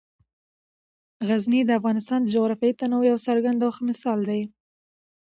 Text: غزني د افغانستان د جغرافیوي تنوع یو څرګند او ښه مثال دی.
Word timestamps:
غزني 1.27 1.61
د 1.65 1.71
افغانستان 1.79 2.19
د 2.23 2.27
جغرافیوي 2.35 2.73
تنوع 2.79 3.03
یو 3.11 3.17
څرګند 3.27 3.59
او 3.65 3.71
ښه 3.75 3.81
مثال 3.89 4.19
دی. 4.29 4.41